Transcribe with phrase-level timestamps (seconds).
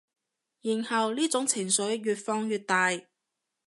[0.63, 2.91] 然後呢種情緒越放越大